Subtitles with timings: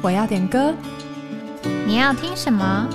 [0.00, 0.72] 我要点歌，
[1.84, 2.88] 你要听什么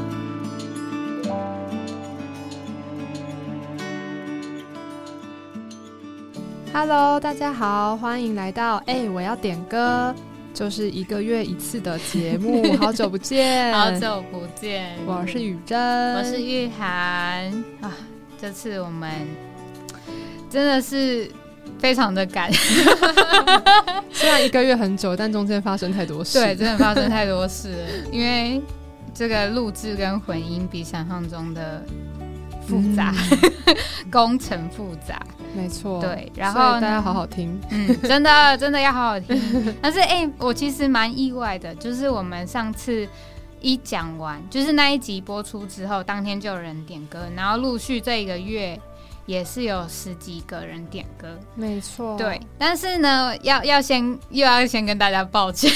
[6.72, 10.16] ？Hello，大家好，欢迎来到哎，我要点歌，
[10.54, 17.52] 就是一个月一次的节目， 好久不见，好久不见，我是雨珍，我是玉涵。
[17.82, 17.92] 啊，
[18.40, 19.12] 这次我们
[20.50, 21.30] 真的是。
[21.84, 22.50] 非常的赶，
[24.10, 26.40] 虽然一个月很久，但中间发生太多事。
[26.40, 28.10] 对，真的发生太多事了。
[28.10, 28.62] 因为
[29.14, 31.84] 这个录制跟混音比想象中的
[32.66, 33.14] 复杂，
[34.10, 35.22] 工程复杂。
[35.54, 36.00] 没错。
[36.00, 37.60] 对，然后大家好好听。
[37.70, 39.38] 嗯，真的真的要好好听。
[39.84, 43.06] 但是哎，我其实蛮意外的，就是我们上次
[43.60, 48.80] 一讲完，就是那一集播出之后，当天就有人点歌，然后陆续这一个月。
[49.26, 52.18] 也是有十几个人点歌，没错。
[52.18, 55.72] 对，但是呢，要要先又要先跟大家抱歉，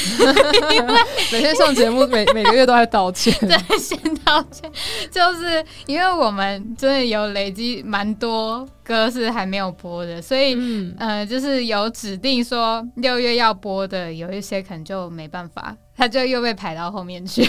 [1.32, 4.70] 每天上节目每每个月都在道歉， 对，先道歉，
[5.10, 10.56] 就是因为我们真的有累积蛮多歌是还没有播的，所以
[10.98, 15.76] 呃，就是有指定说六月要播的，有一些可能就没办法。
[15.98, 17.44] 他就又被排到后面去，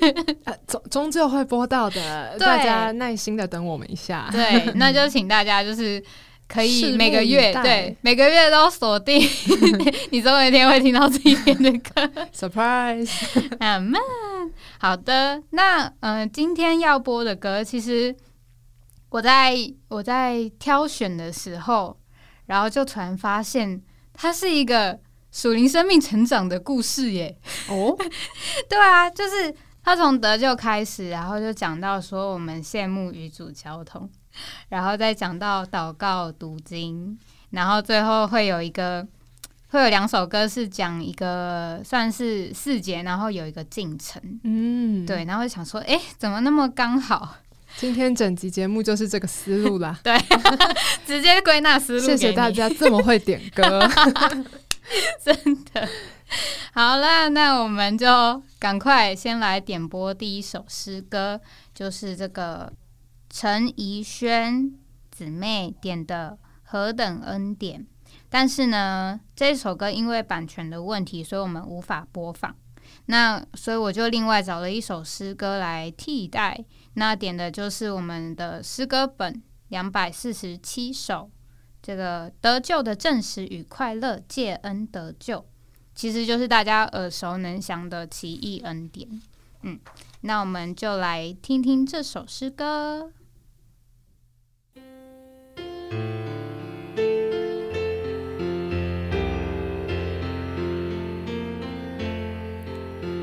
[0.66, 4.28] 终终究会播到的，大家耐心的等我们一下。
[4.32, 6.02] 对，那就请大家就是
[6.48, 9.20] 可以每个月对每个月都锁定，
[10.08, 12.10] 你总有一天会听到这一篇的歌。
[12.34, 13.10] Surprise，
[13.60, 13.92] 嗯，
[14.78, 18.16] 好的，那嗯，今天要播的歌，其实
[19.12, 19.54] 我在
[19.88, 21.96] 我在挑选的时候，
[22.46, 23.80] 然后就突然发现，
[24.12, 24.98] 它是一个。
[25.34, 27.34] 属灵生命成长的故事耶！
[27.70, 27.96] 哦，
[28.68, 34.06] 对啊，就是他从得救开始，然后就讲到说我们羡慕与主交通，
[34.68, 39.08] 然后再讲到祷告读经，然后最后会有一个
[39.70, 44.20] 会有两首歌是讲一个算是四节，然后有一个进程。
[44.44, 47.36] 嗯，对，然后就想说，哎，怎么那么刚好？
[47.76, 49.98] 今天整集节目就是这个思路啦。
[50.04, 50.16] 对，
[51.06, 52.06] 直接归纳思路。
[52.06, 53.80] 谢谢大家这么会点歌。
[55.22, 55.34] 真
[55.72, 55.88] 的，
[56.74, 61.40] 好了，那我们就赶快先来点播第一首诗歌，
[61.72, 62.72] 就是这个
[63.30, 64.72] 陈怡轩
[65.10, 67.80] 姊妹点的《何等恩典》。
[68.28, 72.54] 但是呢，这首歌因为版权的问题，所以我们无法播放。
[73.06, 81.30] 那所以我就另外找了一首诗歌来替代，那点的就是我们的诗歌本两百四十七首。
[81.82, 85.44] 这个得救的证实与快乐，借恩得救，
[85.96, 89.20] 其实就是大家耳熟能详的奇异恩典。
[89.62, 89.80] 嗯，
[90.20, 93.10] 那我们就来听听这首诗歌。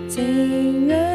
[0.09, 1.09] 情愿。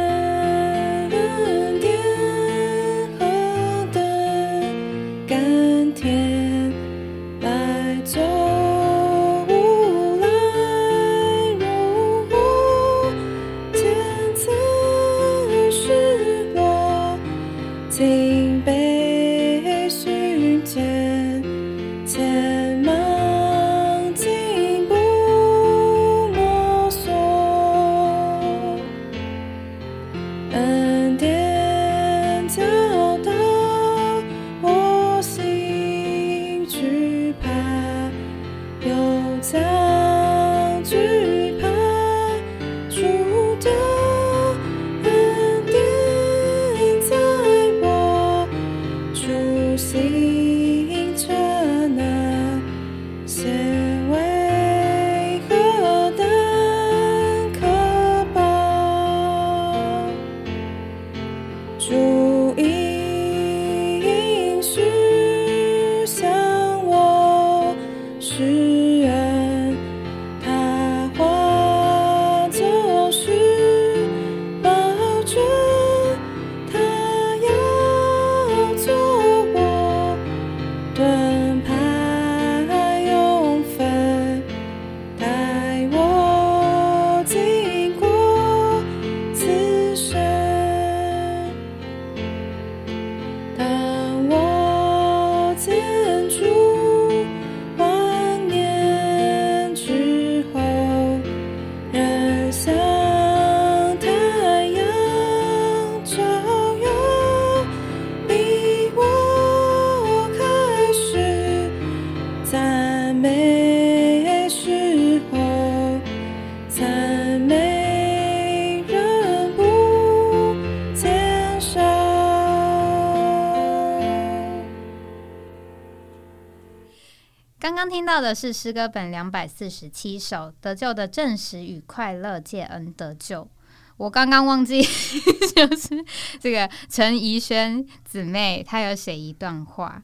[128.05, 133.49] 听到的是诗歌本两百四十七首，得救的证实与快乐借恩得救。
[133.97, 134.83] 我刚刚忘记，
[135.57, 136.05] 就是
[136.39, 140.03] 这个陈怡轩姊妹，她有写一段话：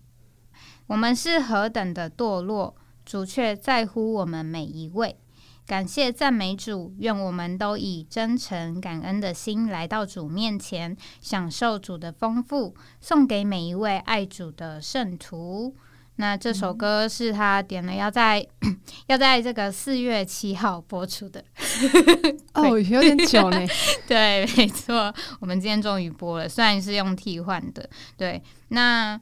[0.87, 2.75] 我们是何等的堕落，
[3.05, 5.19] 主却在乎我们每一位。
[5.67, 15.77] 感谢赞美主，愿我们都以真诚感恩的心来到主面前，享受主的丰富，送给每一位爱主的圣徒。
[16.21, 18.47] 那这首歌是他点了，要在
[19.09, 21.43] 要在这个四月七号播出的。
[22.53, 23.59] 哦，有点久呢。
[24.07, 27.89] 对，没错，我们今天终于播了，虽然是用替换的。
[28.19, 29.19] 对，那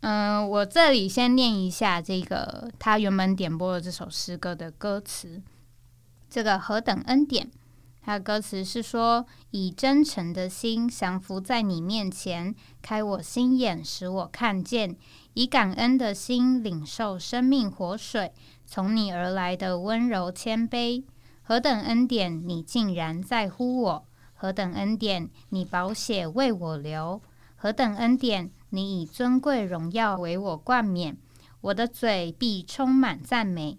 [0.00, 5.40] 嗯，我这里先念一下这个他原本点播的这首诗歌的歌词。
[6.28, 7.50] 这个何等恩典！
[8.02, 14.90] 他的歌词是说：以真诚的心降服在你面前，开我心眼，使我看见；
[15.34, 18.32] 以感恩的心领受生命活水，
[18.64, 21.04] 从你而来的温柔谦卑。
[21.42, 22.48] 何等恩典！
[22.48, 24.06] 你竟然在乎我！
[24.32, 25.28] 何等恩典！
[25.50, 27.20] 你宝血为我流！
[27.56, 28.50] 何等恩典！
[28.70, 31.18] 你以尊贵荣耀为我冠冕，
[31.60, 33.78] 我的嘴必充满赞美。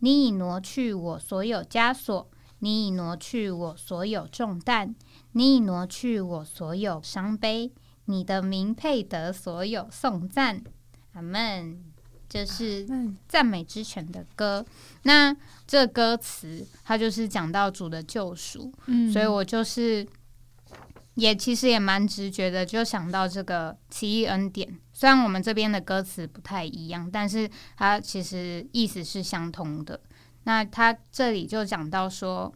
[0.00, 4.94] 你已挪去我所有枷锁，你已挪去我所有重担，
[5.32, 7.72] 你已挪去我所有伤悲。
[8.04, 10.62] 你的名配得所有颂赞，
[11.16, 11.82] 阿门。
[12.28, 12.86] 这是
[13.28, 14.64] 赞美之泉的歌。
[15.02, 15.36] 那
[15.66, 20.06] 这歌词，它就是讲到主的救赎，嗯，所以我就是。
[21.16, 24.78] 也其实也蛮直觉的，就想到这个奇异恩典。
[24.92, 29.98] 虽然我们这边的歌词不太一样，但是它其实意思是相通的。
[30.44, 32.52] 那他这里就讲到说，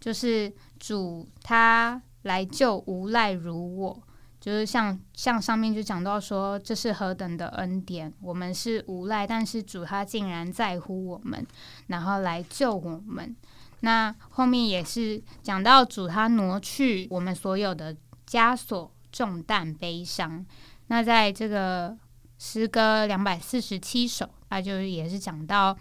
[0.00, 0.50] 就是
[0.80, 4.02] 主他来救无赖如我，
[4.48, 8.10] 就是像像上面就讲到说，这是何等的恩典。
[8.22, 11.46] 我们是无赖，但是主他竟然在乎我们，
[11.88, 13.36] 然后来救我们。
[13.80, 17.94] 那后面也是讲到主他挪去我们所有的
[18.26, 20.42] 枷锁、重担、悲伤。
[20.86, 21.94] 那在这个
[22.38, 25.76] 诗歌两百四十七首，他就也是讲到，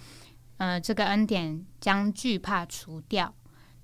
[0.57, 3.33] 呃，这个恩典将惧怕除掉。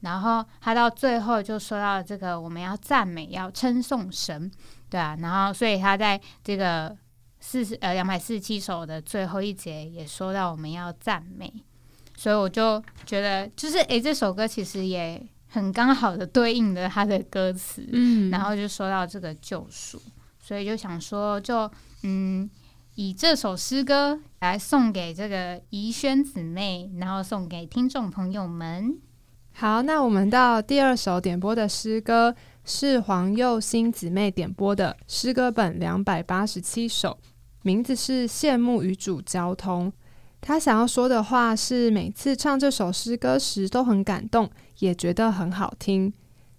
[0.03, 4.51] 然后他到最后就说到这个，我们要赞美，要称颂神，
[4.89, 5.17] 对啊。
[5.21, 6.95] 然后所以他在这个
[7.39, 11.51] 四十呃两百四十七首的最后一节也说到，我们要赞美。
[12.17, 20.01] 所以我就觉得，就是诶，这首歌其实也很刚好的对应了他的歌词，嗯，然后就说到这个救赎，
[20.39, 21.69] 所以就想说，就
[22.03, 22.49] 嗯，
[22.95, 28.99] 以这首诗歌来送给这个怡轩姊妹，然后送给听众朋友们。
[29.55, 32.35] 好，那我们到第二首点播的诗歌
[32.65, 37.17] 是黄佑新姊妹点播的诗歌本两百八十七首，
[37.61, 39.91] 名字是《羡慕与主交通》。
[40.41, 46.11] 他想要说的话是：每次唱这首诗歌时都很感动，也觉得很好听。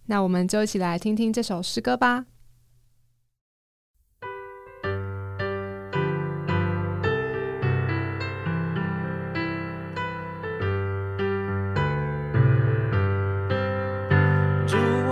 [0.06, 2.25] 那我们就一起来听听这首诗歌吧。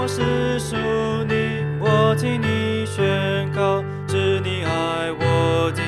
[0.02, 0.74] 我是属
[1.28, 5.80] 你，我替你宣告，是你爱我的。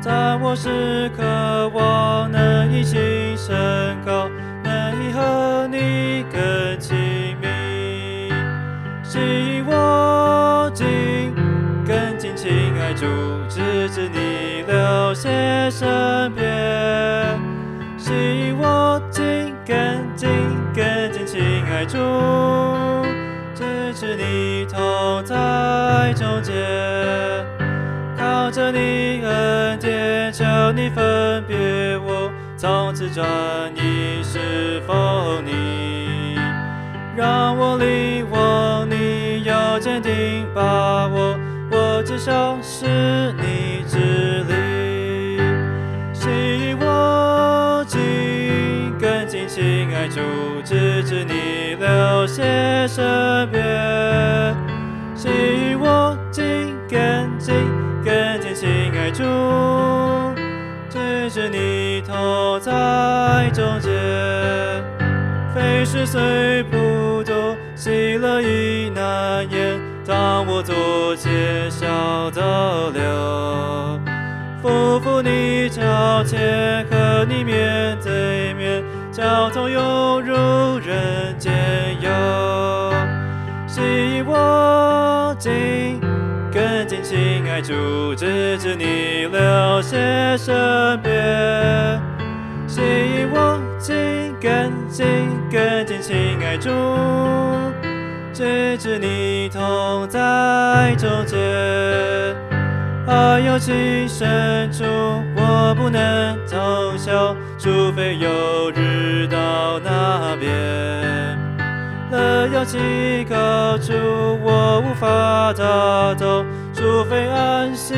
[0.00, 3.54] 在我时渴望能一心升
[4.02, 4.30] 高，
[4.64, 7.46] 能以和你更亲密，
[9.04, 11.34] 使我紧
[11.86, 13.04] 更紧亲爱主，
[13.50, 17.38] 直至你流血身边，
[17.98, 18.91] 使我
[21.82, 21.98] 爱主，
[23.56, 26.54] 支持你同在中间。
[28.16, 30.44] 靠着你恩典，求
[30.76, 33.26] 你分别我，从此专
[33.74, 36.38] 一侍奉你，
[37.16, 41.36] 让我离我你有坚定把握，
[41.68, 45.42] 我至少是你之力，
[46.14, 47.98] 使我紧
[49.00, 50.20] 跟紧亲爱主，
[50.64, 51.21] 直至
[51.92, 53.62] 你流血身边，
[55.14, 55.28] 使
[55.78, 57.54] 我紧跟紧。
[58.04, 58.68] 更坚亲
[58.98, 59.22] 爱主，
[60.88, 62.72] 只是你头在
[63.52, 63.92] 中间，
[65.54, 69.78] 非是虽不多，喜乐已难言。
[70.04, 71.86] 当我左肩笑
[72.32, 74.00] 得流，
[74.60, 78.82] 夫妇你交切和你面对面，
[79.12, 80.34] 交通犹如
[80.80, 81.21] 人，
[83.66, 86.12] 希我紧跟。
[86.82, 91.98] 更近亲爱主，直至你流血身边。
[92.66, 95.06] 吸引我紧更近
[95.50, 96.68] 更近亲爱主，
[98.34, 101.38] 直至你同在中间。
[103.06, 104.84] 爱有情深处，
[105.36, 111.01] 我不能通晓，除非有日到那边。
[112.12, 113.94] 乐有其高处，
[114.44, 117.94] 我无法达到，除非安息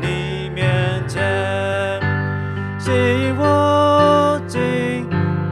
[0.00, 1.20] 你面前。
[2.78, 5.08] 吸引我紧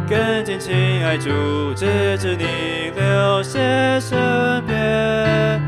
[0.09, 1.29] 更近亲爱主，
[1.75, 5.61] 直至你流血身边。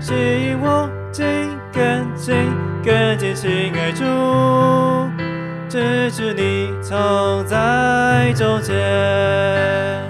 [0.00, 1.26] 吸引我紧
[1.70, 2.34] 更近
[2.82, 4.04] 更近亲爱主，
[5.68, 10.03] 直至你藏在中间。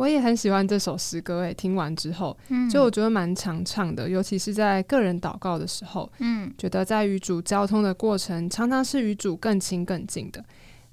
[0.00, 10.42] 我也很喜欢这首诗歌，诶，听完之后，嗯就我觉得蛮常唱的，尤其是在个人祷告的时候，嗯觉得在与主交通的过程，常常是与主更亲更近的。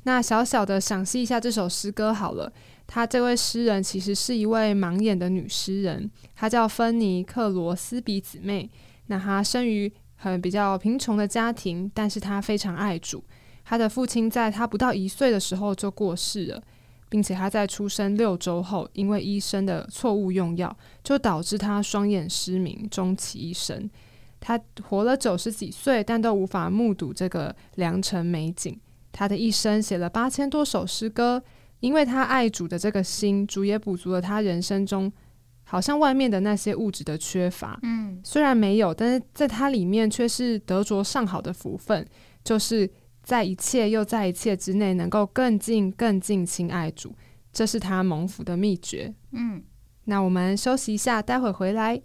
[0.03, 2.51] 那小小的赏析一下这首诗歌好了。
[2.85, 8.69] 她这位诗人其实是一位盲眼的女诗人，她叫芬尼克罗斯比姊妹。
[9.05, 13.23] 那她生于很比较贫穷的家庭，但是她非常爱主。
[13.63, 16.61] 她的父亲在她不到一岁的时候就过世了，
[17.09, 23.89] 并且他在出生六周后，因为医生的错误用药，就导致他双眼失明，终其一生。
[24.39, 28.79] 他活了九十几岁，但都无法目睹这个良辰美景。
[29.11, 31.41] 他的一生写了八千多首诗歌，
[31.79, 35.11] 因为他爱主的这个心，主也补足了他人生中
[35.63, 37.79] 好像外面的那些物质的缺乏。
[37.81, 42.05] 嗯虽然没有，但是在他里面却是得着上好的福分，
[42.43, 42.87] 就是
[43.27, 47.13] 在一切又在一切之内，能够更近更近亲爱主，
[47.51, 49.13] 这是他蒙福的秘诀。
[49.31, 49.62] 嗯，
[50.05, 52.01] 那我们休息一下，待会回来。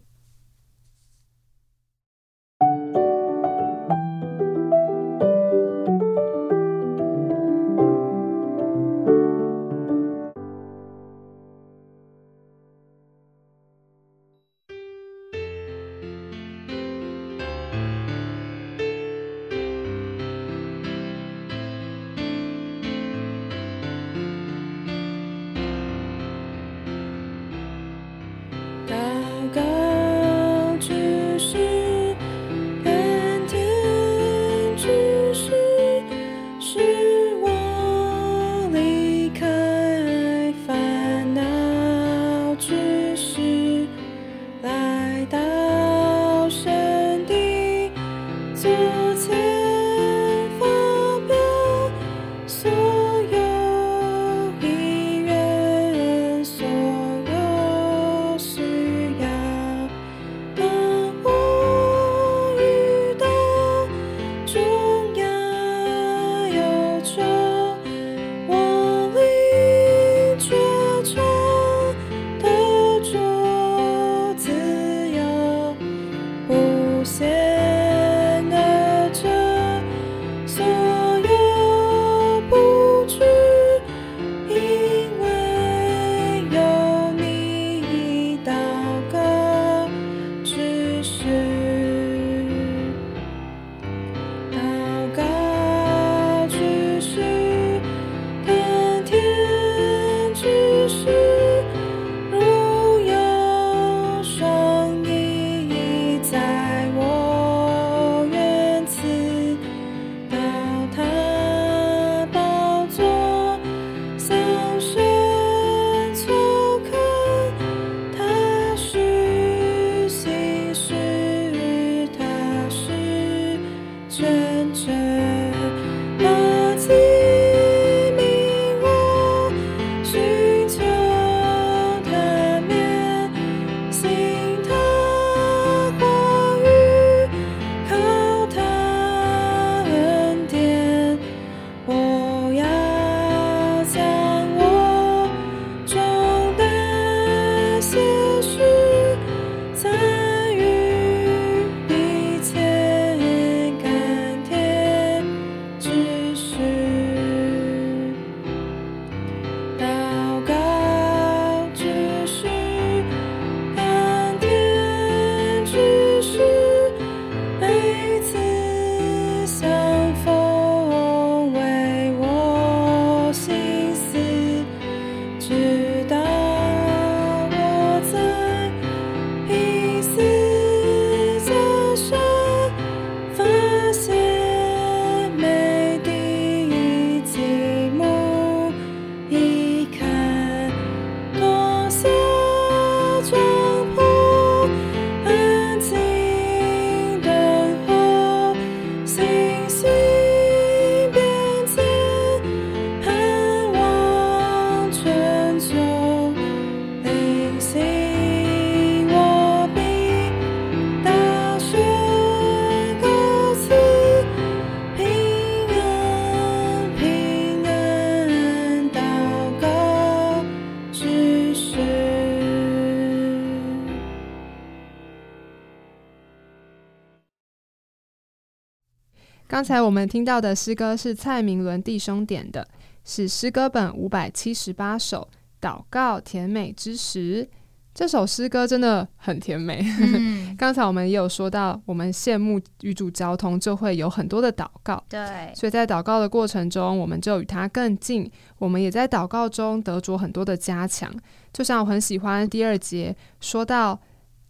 [229.52, 232.66] 刚才我们听到的诗歌是蔡明伦弟兄点的，
[233.04, 235.28] 是诗歌本五百七十八首
[235.62, 237.44] 《祷告甜美之时》。
[237.92, 239.84] 这首诗歌真的很甜美。
[240.00, 245.04] 嗯， 刚才我们也有说到，我们羡慕与主交通，就会有很多的祷告。
[245.06, 248.30] 对，所以在祷告的过程中，我们就与他更近。
[248.56, 251.12] 我们也在祷告中得着很多的加强。
[251.52, 254.00] 就像我很喜欢第二节说到，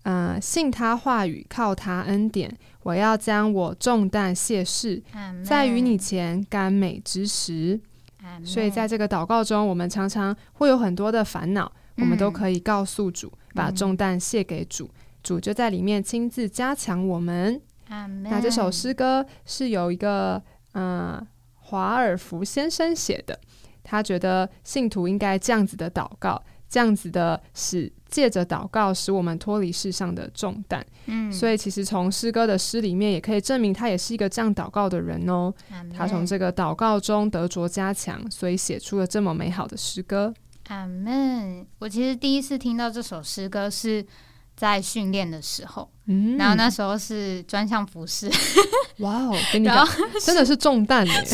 [0.05, 5.03] 嗯、信他话语，靠他恩典，我要将我重担卸释，
[5.45, 7.81] 在于你，前甘美之时。
[8.45, 14.89] 所以在这个祷告中，我们常常会有很多的烦恼，我们都嗯可以告诉主，把重担卸给主，
[15.23, 17.61] 主就在里面亲自加强我们。
[18.23, 20.43] 那这首诗歌是有一个
[20.73, 23.39] 嗯、呃华尔福先生写的，
[23.83, 26.43] 他觉得信徒应该这样子的祷告，
[26.73, 30.83] 这样子的使借着祷告使我们脱离世上的重担。
[31.05, 35.53] 嗯，所以其实从诗歌的诗里面也可以证明他也是一个这样祷告的人哦。
[35.95, 40.33] 他从这个祷告中得着加强，所以写出了这么美好的诗歌。
[40.69, 41.67] 阿门。
[41.79, 44.03] 我其实第一次听到这首诗歌是
[44.63, 48.31] 在训练的时候，嗯然后那时候是专项服饰，
[48.99, 49.93] 哇哦， 跟你然后
[50.25, 51.25] 真的是重担耶！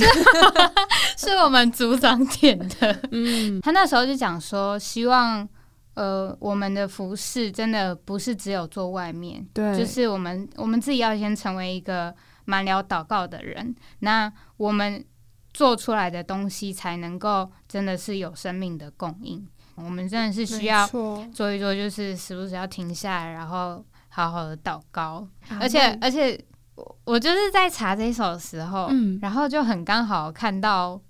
[1.19, 2.99] 是我们组长点的。
[3.13, 5.47] 嗯，他那时候就讲说，希望
[5.93, 12.15] 呃我们的服饰真的不是只有做外面，对，就是我们我们自己要先成为一个
[12.47, 15.05] 满了祷告的人，那我们
[15.53, 19.47] 做出来的东西才能够真的是有生命的供应。
[19.85, 25.27] 我们真的是需要做一做，就是时不时要停下来，然后好好的祷告。
[25.61, 26.39] 而且而且
[26.75, 31.01] 我我就是在查这首的时候，嗯然后就很刚好看到，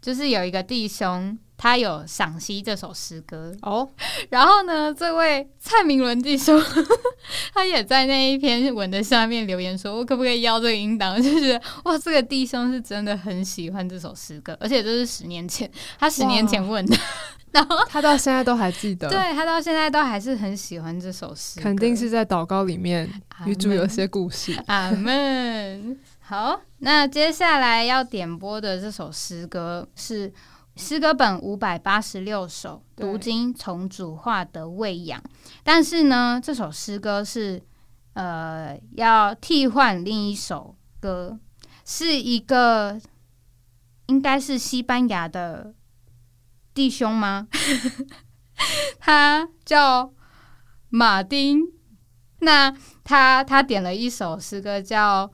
[0.00, 1.38] 就是有一个弟兄。
[1.62, 3.88] 他有赏析这首诗歌，哦，
[4.30, 6.60] 然后呢，这位蔡明伦弟兄，
[7.54, 15.70] 他也在那一篇文的下面留言说：“我可不可以要这个音档？” 就觉得哇，这个弟兄是真的很喜欢这首诗歌，而且这是十年前，
[16.00, 16.96] 他十年前问的，
[17.52, 24.52] 然后他到现在都还记得，对他到现在都还是很喜欢这首诗，肯定是在祷告里面阿与主有些故事。
[24.66, 25.96] 阿门。
[26.24, 30.32] 好，那接下来要点播的这首诗歌是
[30.74, 35.22] 诗歌本五百八十六首，读经从主化的喂养。
[35.62, 37.62] 但是呢，这首诗歌是
[38.14, 41.38] 呃要替换另一首歌，
[41.84, 43.00] 是一个
[44.06, 45.74] 应该是西班牙的
[46.72, 47.48] 弟兄吗？
[48.98, 50.12] 他叫
[50.88, 51.60] 马丁。
[52.38, 55.30] 那他他点了一首诗歌叫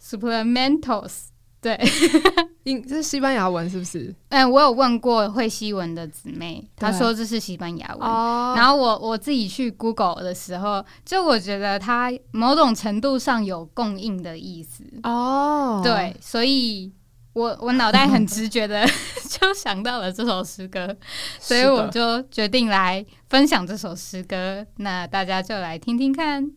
[0.00, 1.26] Supplementals。
[1.66, 1.76] 对，
[2.62, 4.14] 英这是西班牙文是不是？
[4.28, 8.08] 嗯，我有问过会西文的姊妹，她对说这是西班牙文。
[8.08, 14.84] 哦然后我我自己去 Google 的时候，就我觉得它某种程度上有供应的意思。
[15.02, 16.92] 哦，对，所以
[17.32, 18.86] 我我脑袋很直觉的
[19.28, 20.96] 就想到了这首诗歌，
[21.40, 24.64] 所以我就决定来分享这首诗歌。
[24.76, 26.52] 那大家就来听听看。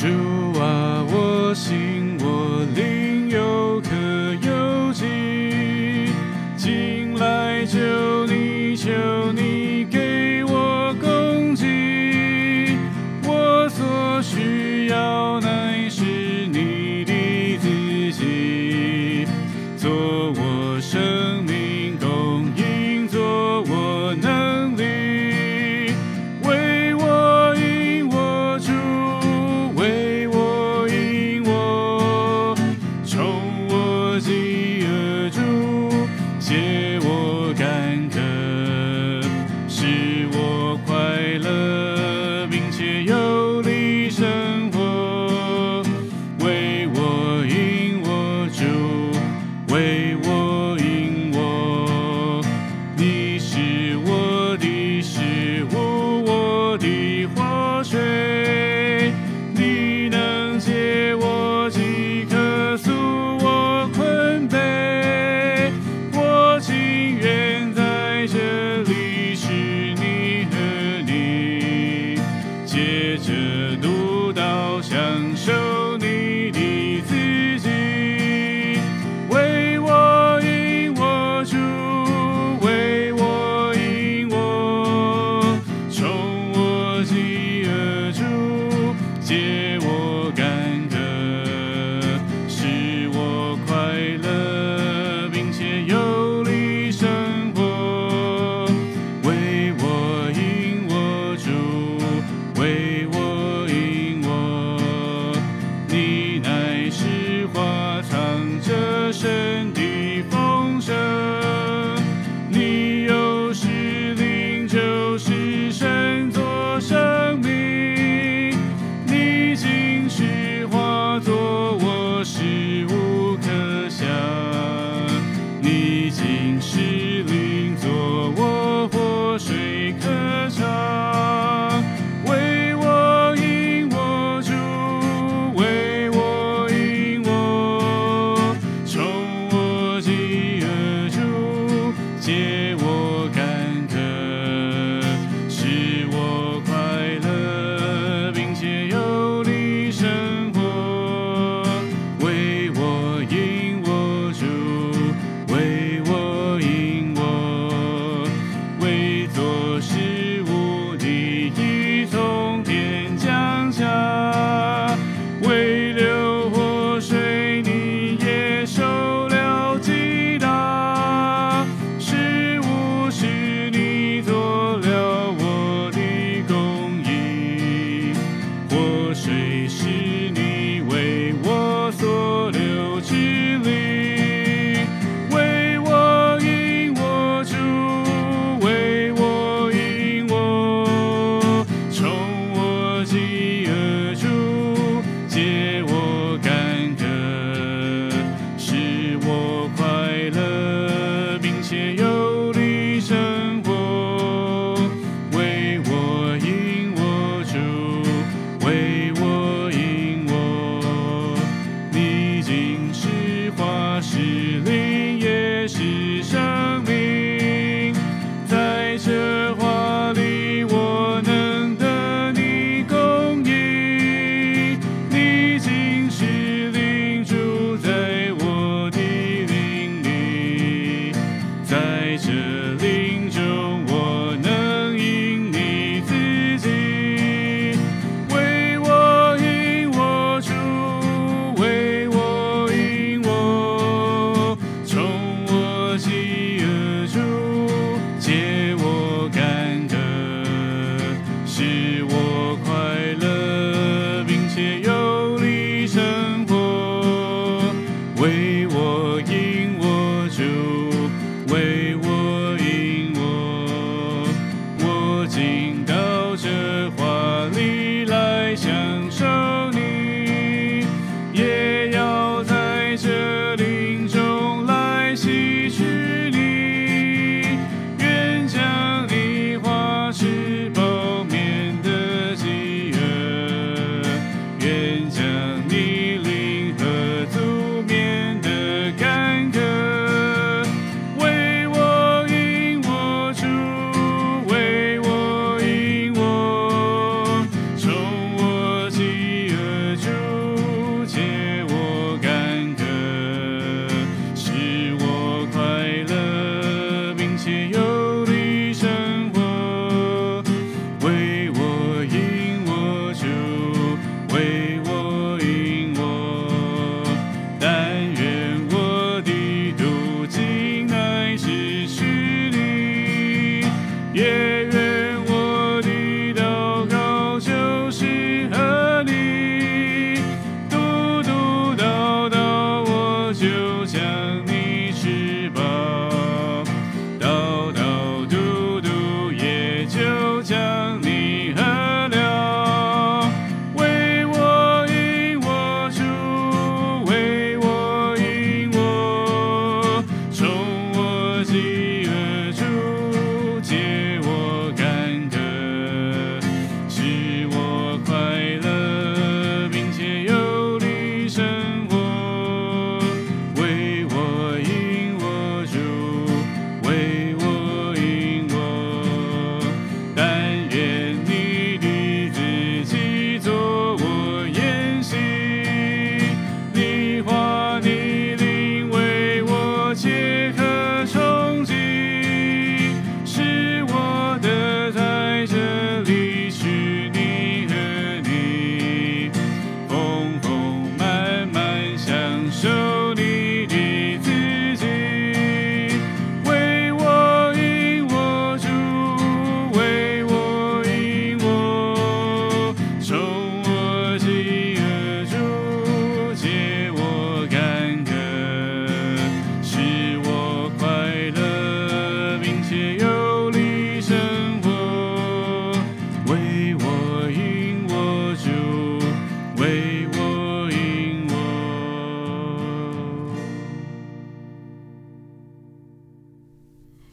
[0.00, 0.06] 主
[0.58, 1.99] 啊，我心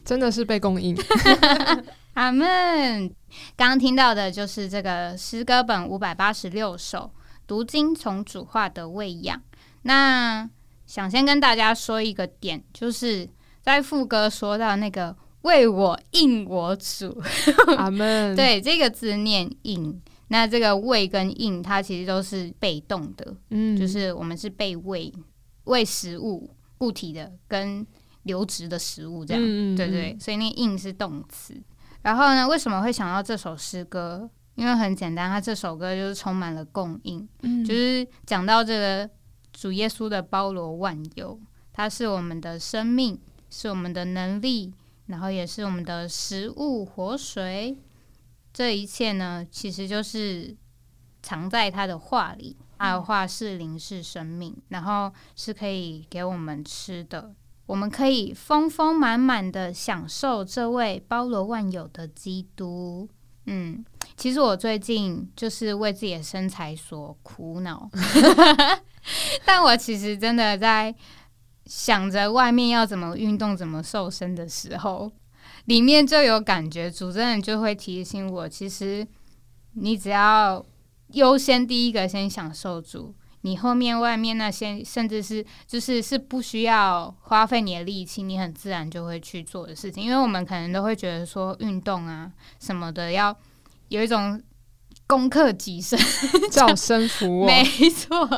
[0.08, 0.96] 真的是被供应。
[2.16, 2.46] 阿门。
[3.54, 7.10] 刚刚听到的就是这个诗歌本五百八十六首，
[7.46, 9.38] 读经从主化的喂养。
[9.82, 10.48] 那
[10.86, 13.28] 想先跟大家说一个点，就是
[13.60, 17.22] 在副歌说到那个为我应我主，
[17.76, 18.32] 阿门。
[18.34, 20.00] 对这个字念应。
[20.28, 25.12] 那这个喂跟应，它其实都是被动的，嗯，就是我们是被喂
[25.64, 27.86] 喂食物固体的跟
[28.24, 29.42] 流质的食物这样。
[29.42, 31.54] 嗯嗯对对，，所以那个硬是动词。
[32.02, 34.28] 然后呢，为什么会想到这首诗歌？
[34.54, 39.08] 因为很简单，它这首歌就是充满了供应，嗯就是讲到这个
[39.52, 41.38] 主耶稣的包罗万有，
[41.72, 44.74] 它是我们的生命，是我们的能力，
[45.06, 47.78] 然后也是我们的食物、活水。
[48.52, 50.56] 这一切呢，其实就是
[51.22, 52.56] 藏在他的话里。
[52.80, 57.34] 他的话是灵是生命，然后是可以给我们吃的，
[57.68, 63.08] 我们可以丰丰满满的享受这位包罗万有的基督。
[63.44, 63.84] 嗯，
[64.16, 67.88] 其实我最近就是为自己的身材所苦恼，
[69.44, 70.92] 但我其实真的在
[71.66, 75.12] 想着外面要怎么运动、怎么瘦身的时候，
[75.66, 79.06] 里面就有感觉，主真的就会提醒我，其实
[79.74, 80.64] 你只要。
[81.12, 90.02] 优先第一个先享受住，你后面外面那些甚至是就是是不需要花费你的力气，你很自然就会去做的事情。
[90.02, 93.36] 因为我们可能都会觉得说运动啊什么的要
[93.88, 94.40] 有一种。
[95.06, 95.98] 攻克己身，
[96.52, 98.28] 叫声服我，没错，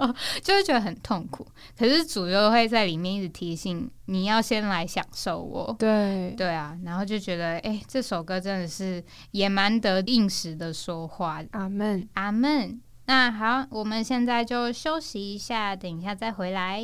[0.40, 1.44] 就会觉得很痛苦。
[1.76, 11.42] 可是主又会在里面一直提醒你要先来享受我，对对啊，然后就觉得哎，这首歌真的是也蛮得应时的说话。
[11.50, 12.80] 阿门，阿门。
[13.12, 16.80] 那好，我们现在就休息一下，等一下再回来。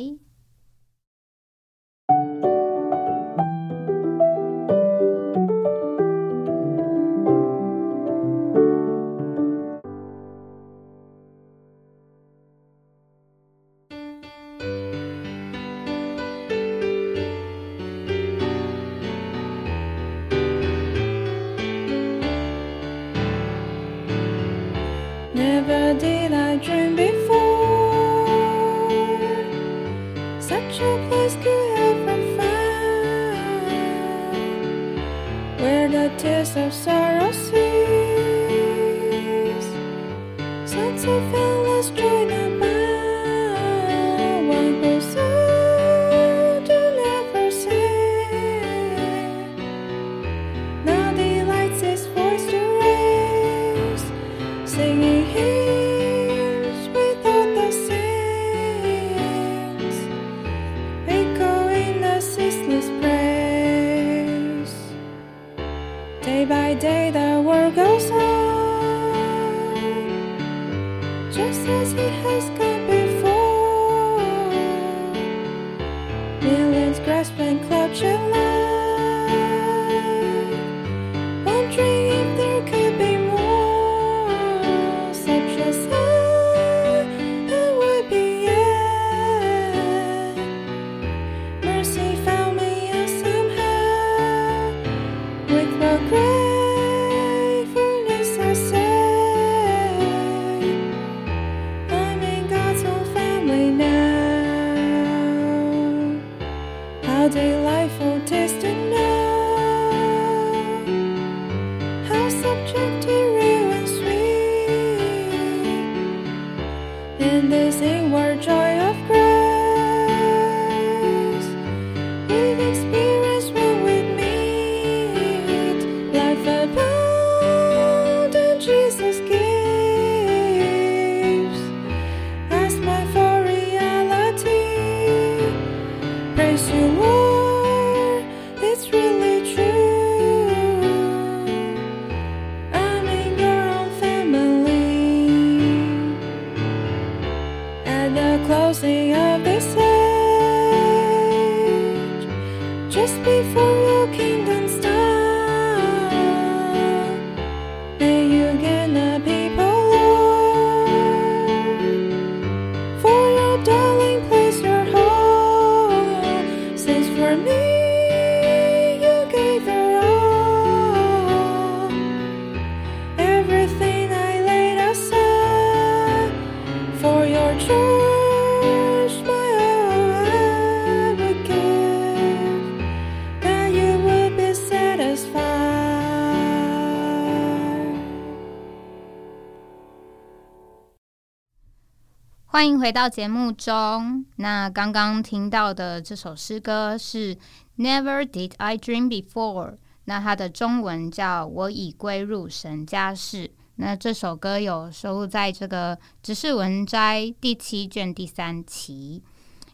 [192.87, 194.25] 回到节目中。
[194.37, 197.35] 那刚刚听到的这首诗歌是
[197.77, 199.71] 《Never Did I Dream Before》，
[200.05, 203.47] 那它的中文叫《我已归入神家室》。
[203.75, 209.21] 那这首歌有收录在这个《只是文摘》第七卷第三期。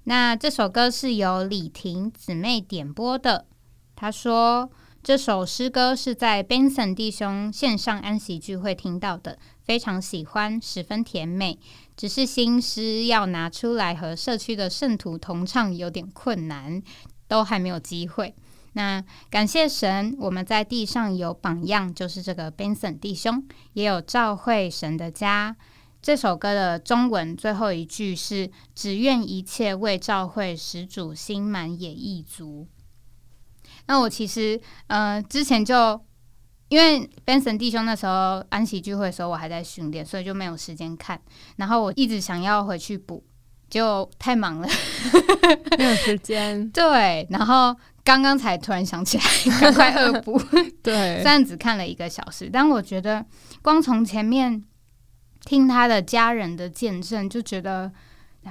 [0.06, 3.46] 那这首歌是由李婷姊妹点播的。
[3.96, 4.72] 她说，
[5.04, 11.60] 这首诗歌是在 Benson 弟兄线上安息聚会听到的，非常喜欢，十分甜美。
[11.98, 16.82] 只是新诗要拿出来和社区的圣徒同唱有点困难，
[17.28, 18.34] 都还没有机会。
[18.76, 25.54] 那感谢神，我们在地上有榜样，就是这个 Benson 弟兄，也有召会神的家，
[26.02, 32.68] 这首歌的中文最后一句是“只愿一切为教会使主心满也意足”。
[33.88, 36.00] 那我其实呃之前就
[36.70, 41.20] 因为 Benson 弟兄那时候安息聚会的时候，我还在训练，所以就没有时间看。
[41.58, 43.24] 然后我一直想要回去补，
[43.70, 44.68] 就太忙了。
[45.78, 46.68] 没有时间。
[46.72, 50.42] 对，然后刚刚才突然想起来，赶快恶补。
[50.82, 53.24] 对虽，然只看了一个小时，但我觉得
[53.62, 54.64] 光从前面
[55.46, 57.92] 听他的家人的见证，就觉得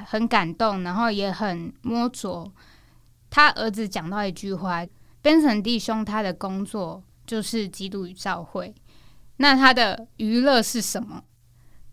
[0.07, 2.53] 很感动，然后也很摸着。
[3.31, 4.87] 他儿子讲到一句话
[5.23, 8.75] ：“Benson 弟兄他的工作就是基督与教会，
[9.37, 11.23] 那他的娱乐是什么？”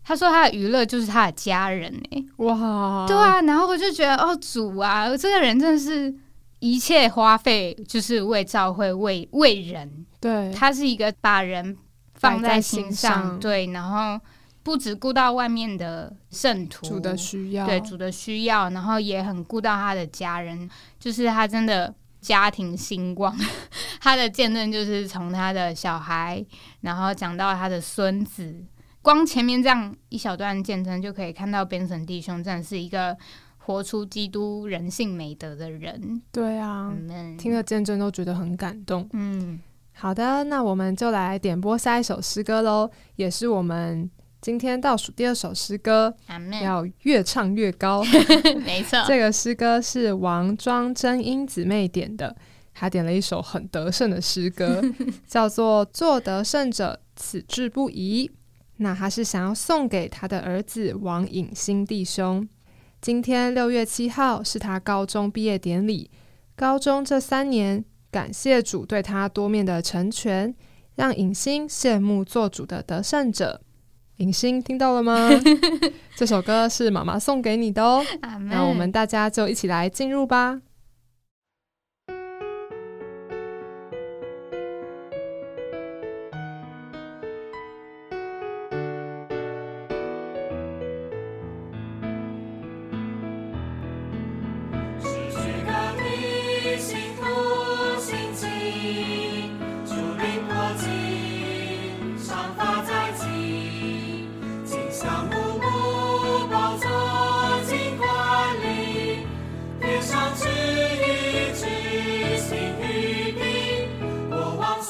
[0.02, 6.12] 他说他的娱乐就是他的家人欸、哇，对啊，然后我就觉得哦，主啊，这个人真的是
[6.58, 11.76] 一切花费就是为教会、为为人，对，他是一个把人
[12.14, 14.18] 放在心心上对，然后
[14.62, 23.36] 不只顾到外面的圣徒主的需要，对主的需要，然后也很顾到他的家人，就是他真的家庭兴旺。
[24.00, 26.44] 他的见证就是从他的小孩，
[26.80, 28.64] 然后讲到他的孙子，
[29.02, 33.16] 光前面这样一小段见证就可以看到边神弟兄真的是一个
[33.58, 36.22] 活出基督人性美德的人。
[36.32, 39.08] 对啊，嗯，听了见证都觉得很感动。
[39.12, 39.60] 嗯，
[39.92, 46.14] 好的，那我们就来点播下一首诗歌喽，也是我们今天倒数第二首诗歌，
[46.62, 48.02] 要越唱越高。
[48.64, 52.34] 没错，这个诗歌是王庄真英姊妹点的，
[52.72, 54.82] 她点了一首很得胜的诗歌，
[55.28, 58.30] 叫做《做得胜者，此志不移》。
[58.78, 62.48] 那她是想要送给她的儿子王颖新弟兄。
[63.02, 66.10] 今天六月七号是他高中毕业典礼，
[66.56, 70.54] 高中这三年，感谢主对他多面的成全，
[70.96, 73.60] 让颖欣羡慕做主的得胜者。
[74.20, 75.30] 颖欣听到了吗？
[76.14, 78.04] 这首歌是妈妈送给你的哦。
[78.50, 80.60] 那我们大家就一起来进入吧。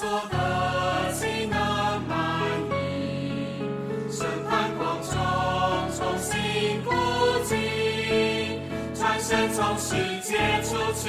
[0.01, 2.17] 过往所得岂能满
[2.71, 3.63] 意？
[4.11, 5.13] 审判光中
[5.95, 6.91] 重新孤
[7.45, 7.51] 寂。
[8.95, 11.05] 转身从世界出去，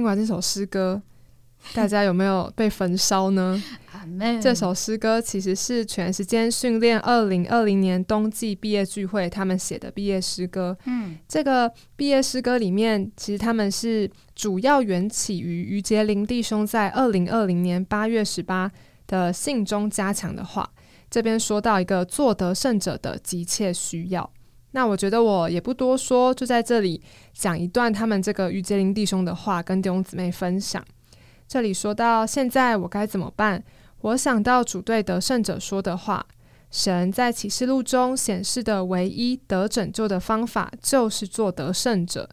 [0.00, 1.02] 听完这首诗歌，
[1.74, 3.62] 大家有没有被焚烧呢？
[4.40, 10.74] 这首诗歌其实是全时间训练二零二零年冬季毕业聚会他们写的毕业诗歌。
[10.86, 18.72] 嗯这个毕业诗歌里面，其实他们是主要缘起于于杰林弟兄在二零二零年八月十八
[19.06, 20.66] 的信中加强的话。
[21.10, 24.30] 这边说到一个做得胜者的急切需要。
[24.72, 27.02] 那我觉得我也不多说，就在这里
[27.32, 30.84] 讲一段他们这个于杰林弟兄的话，跟弟兄姊妹分享。
[31.48, 33.62] 这里说到现在我该怎么办？
[34.02, 36.24] 我想到主对得胜者说的话，
[36.70, 42.28] 神在启示录中显示的唯一得拯救的方法，就是做得胜者。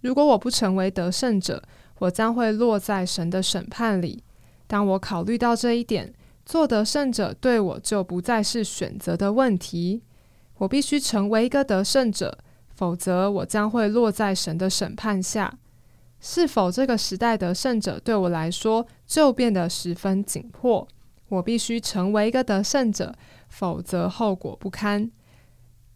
[0.00, 1.62] 如果我不成为得胜者，
[2.00, 4.22] 我将会落在神的审判里。
[4.66, 6.12] 当我考虑到这一点，
[6.44, 10.02] 做得胜者对我就不再是选择的问题。
[10.58, 12.38] 我必须成为一个得胜者，
[12.74, 15.52] 否则我将会落在神的审判下。
[16.20, 20.86] 是否这个时代得胜者对我来说就变得十分紧迫？
[21.28, 23.14] 我必须成为一个得胜者，
[23.48, 25.10] 否则后果不堪。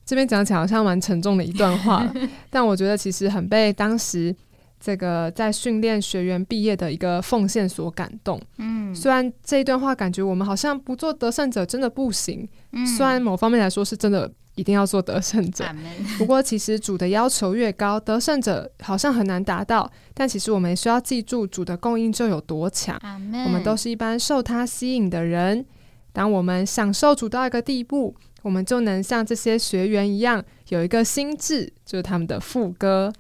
[0.05, 2.13] 这边讲起来好像蛮沉重的一段话，
[2.51, 4.35] 但我觉得其实很被当时
[4.81, 8.41] 这个在训练学员毕业的一个奉献所感动。
[8.59, 15.65] 嗯虽然这一段话感觉我们好像不做得胜者真的不行，嗯虽然某方面来说是真的一定要做得胜者。
[16.19, 19.91] 不过其实主的要求越高，得胜者好像很难达到。
[20.15, 22.99] 但其实我们需要记住主的供应就有多强。
[23.45, 25.65] 我们都是一般受他吸引的人。
[26.13, 33.13] 当我们享受主到一个地步，我们就能像这些学员一样，有一个心智，就是他们的副歌：。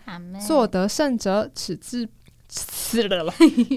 [0.47, 2.09] 做得胜者，此志
[2.49, 3.09] 此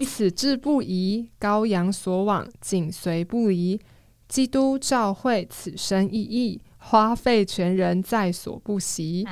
[0.05, 3.79] 此志 不移，羔羊所往，紧随不离。
[4.27, 9.23] 基督教会此生意义，花费全人在所不惜。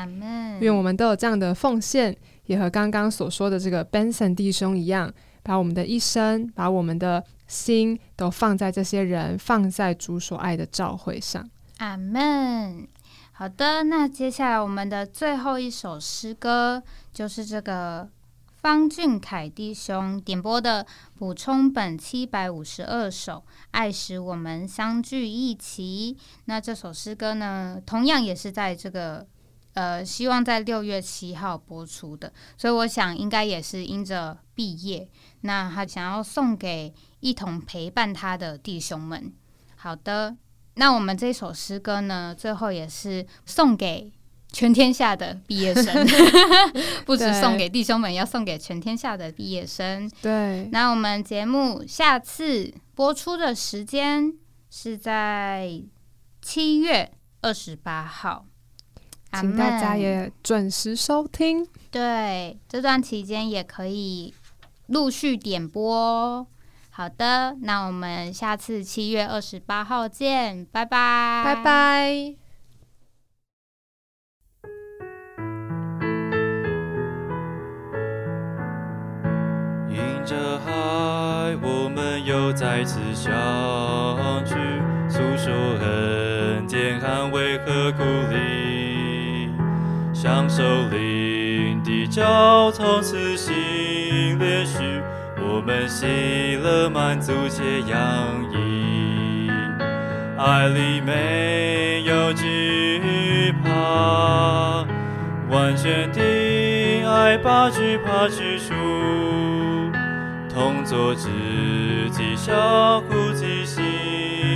[0.60, 11.50] 愿我们都有这样的奉献，也和刚刚所说的这个 Benson 弟兄一样，把我们的一生，把我们的心都放在这些人，放在主所爱的教会上。
[11.82, 12.88] 阿门。
[13.32, 18.08] 好的，那接下来我们的最后一首诗歌就是这个
[18.54, 20.86] 方俊凯弟兄点播的
[21.18, 23.34] 补充本七百五十二首
[23.72, 26.16] 《爱使我们相聚一起》。
[26.46, 29.26] 那这首诗歌呢，同样也是在这个
[29.74, 35.10] 呃，希望在六月七号播出的，所以我想应该也是因着毕业，
[35.42, 39.34] 那他想要送给一同陪伴他的弟兄们。
[39.78, 40.38] 好的，
[40.76, 44.12] 那我们这首诗歌呢，最后也是送给
[44.52, 46.06] 全天下的毕业生，
[47.06, 50.10] 不止送给弟兄们，要送给全天下的毕业生。
[50.22, 54.34] 对，那我们节目下次播出的时间
[54.70, 55.82] 是在
[56.42, 57.12] 七月
[57.42, 58.46] 二十八号。
[59.34, 61.66] 请大家也准时收听。
[61.90, 64.34] 对，这段期间也可以
[64.88, 66.48] 陆续点播哦。
[67.02, 71.56] 好的，那我们下次七月二十八号见，拜拜，拜。
[71.56, 72.12] 拜。
[79.90, 80.72] 迎着海，
[81.64, 83.32] 我们又再次相
[84.46, 84.54] 聚，
[85.10, 89.50] 诉说恩典和为何鼓励，
[90.14, 95.02] 享受灵的交通，此心连续，
[95.62, 98.00] 我们喜乐满足且洋
[98.52, 99.48] 溢，
[100.36, 104.84] 爱里没有惧怕。
[105.52, 108.74] 完全的爱把惧怕去除，
[110.52, 111.30] 同作知
[112.10, 113.84] 己，小苦己心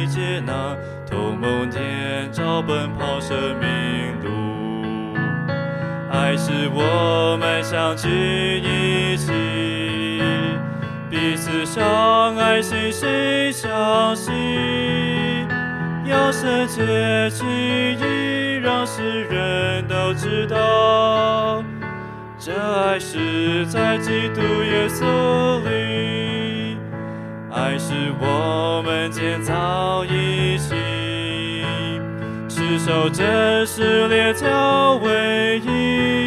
[0.07, 0.75] 接纳，
[1.07, 3.67] 同梦天照奔跑生命
[4.23, 5.13] 路。
[6.09, 9.31] 爱使我们相聚一起，
[11.09, 14.31] 彼此相爱，心心相惜。
[16.05, 21.63] 要深切记忆，让世人都知道，
[22.37, 25.03] 这爱是在基督耶稣
[25.63, 26.77] 里，
[27.51, 30.75] 爱是我们建造一起，
[32.47, 36.24] 持守真实链条唯一，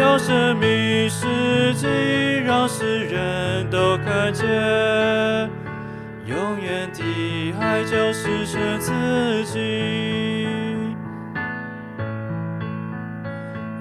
[0.00, 1.86] 要生命实际，
[2.46, 4.46] 让世人都看见。
[6.24, 8.92] 永远的爱就是神自
[9.46, 9.58] 己，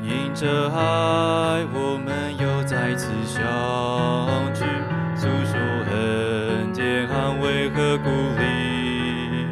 [0.01, 3.43] 迎着爱，我们又再次相
[4.53, 4.63] 聚，
[5.15, 5.59] 诉说
[5.91, 8.09] 恩典和为何鼓
[8.39, 9.45] 励，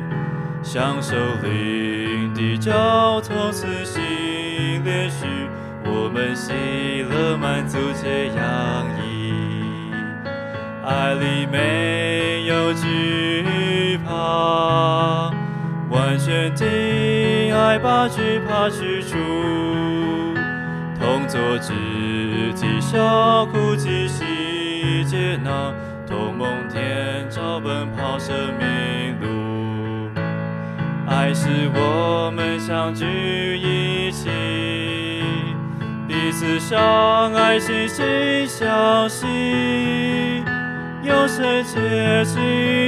[0.63, 2.71] 享受灵的交
[7.15, 9.31] 喜乐满足且洋溢。
[10.83, 15.31] 爱里没有惧怕，
[15.89, 19.15] 完全的爱把惧怕去除，
[20.99, 21.71] 同作知
[22.53, 25.73] 己，小苦己细接纳，
[26.05, 30.09] 同梦天照奔跑生命路。
[31.07, 33.05] 爱使我们相聚
[33.57, 34.29] 一起，
[36.37, 39.25] 此相爱，心心相惜。
[41.01, 42.43] 有圣洁情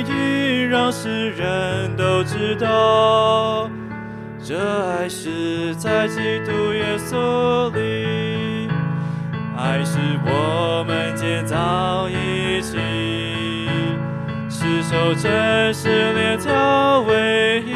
[0.06, 3.70] 谊，让世人都知道，
[4.43, 8.68] 这爱是在基督耶稣里，
[9.58, 12.78] 爱是我们建造一起，
[14.50, 17.72] 持守真实链条唯一，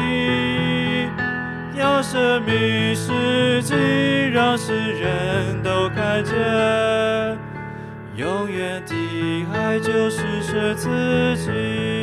[2.12, 3.74] 要生命实际，
[4.32, 6.34] 让世人都看见。
[8.16, 10.88] 永远的爱就是舍自
[11.36, 12.01] 己。